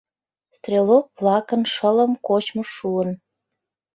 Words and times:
Стрелок-влакын 0.55 1.61
шылым 1.73 2.11
кочмышт 2.27 2.73
шуын. 2.77 3.09